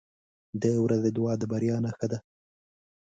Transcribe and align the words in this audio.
•د 0.61 0.63
ورځې 0.85 1.09
دعا 1.17 1.33
د 1.39 1.43
بریا 1.51 1.75
نښه 1.85 2.07
ده. 2.11 2.17